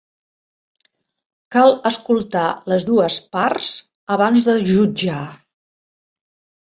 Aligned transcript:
Cal 1.55 1.73
escoltar 1.91 2.47
les 2.73 2.87
dues 2.89 3.19
parts 3.37 3.69
abans 4.17 4.49
de 4.51 4.57
jutjar. 4.71 5.23